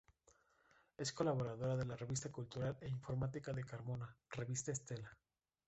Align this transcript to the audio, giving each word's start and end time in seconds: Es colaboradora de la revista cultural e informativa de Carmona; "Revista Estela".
Es 0.97 1.13
colaboradora 1.13 1.77
de 1.77 1.85
la 1.85 1.95
revista 1.95 2.31
cultural 2.31 2.75
e 2.81 2.87
informativa 2.89 3.53
de 3.53 3.63
Carmona; 3.63 4.17
"Revista 4.31 4.71
Estela". 4.71 5.15